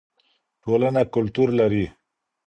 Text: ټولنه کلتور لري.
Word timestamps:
ټولنه 0.63 1.01
کلتور 1.13 1.49
لري. 1.59 1.85